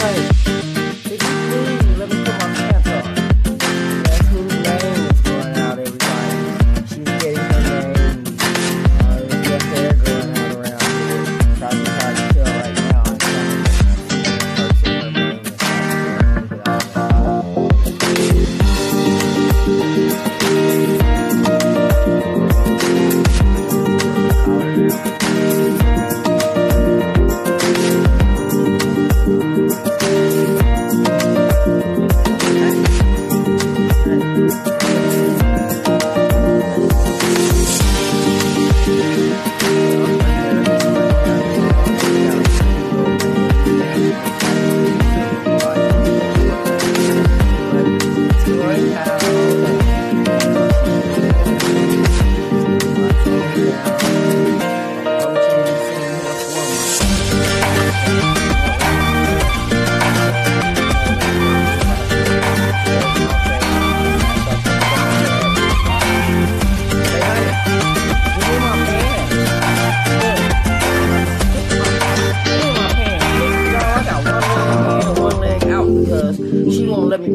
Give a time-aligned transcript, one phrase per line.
[0.00, 0.37] away.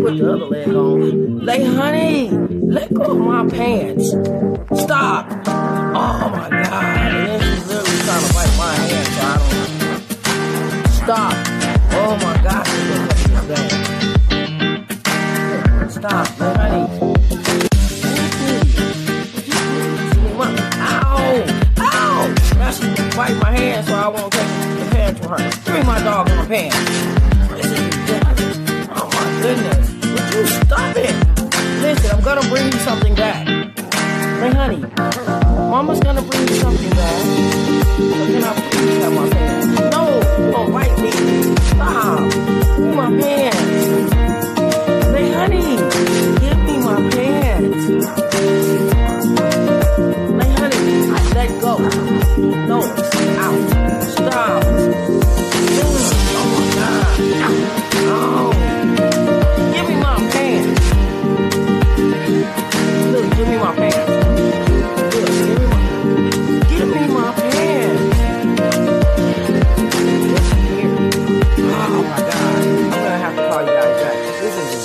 [0.03, 1.45] put the other leg on.
[1.45, 4.09] Like, honey, let go of my pants.
[4.83, 5.31] Stop.
[5.47, 6.83] Oh my God.
[6.83, 9.63] And then she's literally trying to wipe my hand so I don't.
[10.91, 11.33] Stop.
[11.95, 12.65] Oh my God.
[13.47, 13.63] This
[15.95, 16.83] Stop, honey.
[20.85, 21.45] Ow!
[21.77, 22.35] Ow!
[22.57, 24.47] Now she bite my hand so I won't take
[24.79, 25.49] the pants from her.
[25.65, 26.77] Give me my dog in my pants.
[28.95, 29.72] Oh my goodness
[30.47, 31.16] stop it?
[31.81, 33.47] Listen, I'm gonna bring you something back.
[33.47, 34.81] Hey, honey,
[35.72, 37.22] Mama's gonna bring you something back.
[37.97, 39.80] So can I please have my pants?
[39.94, 40.03] No,
[40.39, 41.11] you won't bite me.
[41.69, 42.19] Stop.
[42.19, 44.14] Give me my pants.
[45.14, 45.77] Hey, honey,
[46.41, 47.83] give me my pants.
[50.39, 51.73] Hey, honey, I let go.
[52.67, 52.80] No,
[53.39, 54.04] out.
[54.04, 55.02] Stop.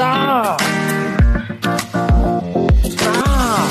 [0.00, 0.60] Stop.
[2.84, 3.70] Stop.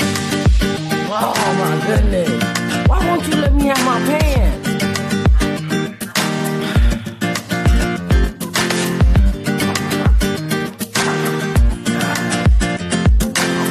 [1.10, 2.30] Oh my goodness.
[2.86, 4.68] Why won't you let me have my pants?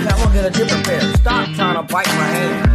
[0.06, 1.00] I'm gonna get a different pair.
[1.16, 2.69] Stop trying to bite my hand.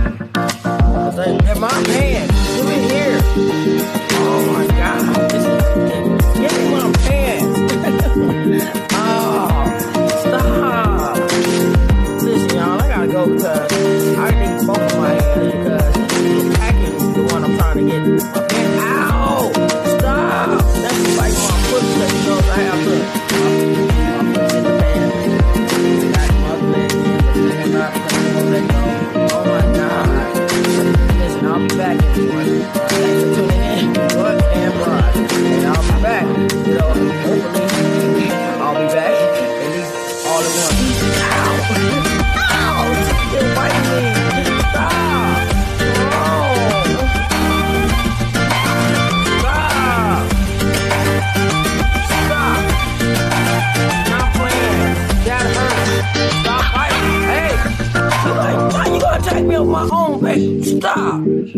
[60.84, 61.24] Stop.
[61.24, 61.56] you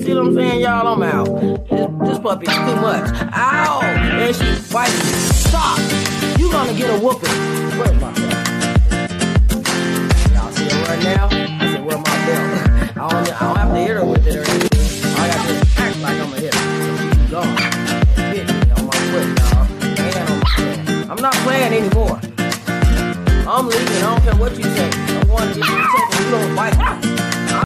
[0.00, 0.88] see what I'm saying, y'all?
[0.88, 1.26] I'm out.
[1.68, 3.04] This, this puppy's too much.
[3.34, 3.80] Ow!
[3.82, 4.94] And she's biting.
[4.94, 5.78] Stop.
[6.38, 7.28] You gonna get a whooping.
[7.76, 8.32] Where's my belt?
[10.32, 11.28] Y'all see her right now?
[11.28, 12.48] I said, where's my belt?
[12.96, 15.12] I don't, I don't have to hit her with it or anything.
[15.18, 15.52] I got to
[15.82, 16.60] act like I'm a hit her.
[17.12, 17.58] She's gone.
[18.32, 19.28] Hit me on my foot,
[21.10, 22.18] I'm not playing anymore.
[23.46, 23.86] I'm leaving.
[23.86, 27.19] I don't care what you say one, two, three, take a little bite.